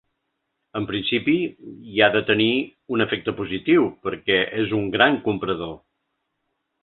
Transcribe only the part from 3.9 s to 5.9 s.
perquè és un gran comprador.